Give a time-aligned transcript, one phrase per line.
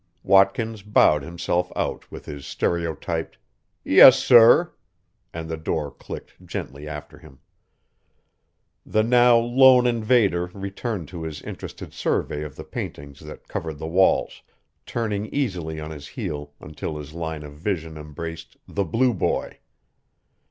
[0.23, 3.37] Watkins bowed himself out with his stereotyped,
[3.83, 4.73] "Yes, sir,"
[5.31, 7.37] and the door clicked gently after him.
[8.83, 13.85] The now lone invader returned to his interested survey of the paintings that covered the
[13.85, 14.41] walls,
[14.87, 19.59] turning easily on his heel until his line of vision embraced "The Blue Boy."